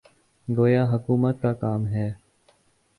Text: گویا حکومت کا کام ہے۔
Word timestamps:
گویا 0.47 0.83
حکومت 0.91 1.41
کا 1.41 1.53
کام 1.53 1.87
ہے۔ 1.87 2.07